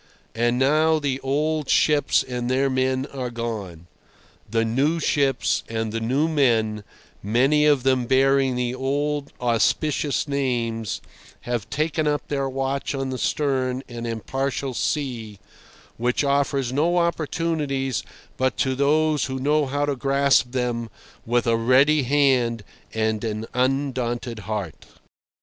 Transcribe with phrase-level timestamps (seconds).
[0.33, 3.85] And now the old ships and their men are gone;
[4.49, 6.83] the new ships and the new men,
[7.21, 11.01] many of them bearing the old, auspicious names,
[11.41, 15.37] have taken up their watch on the stern and impartial sea,
[15.97, 18.01] which offers no opportunities
[18.37, 20.89] but to those who know how to grasp them
[21.27, 24.87] with a ready hand and an undaunted heart.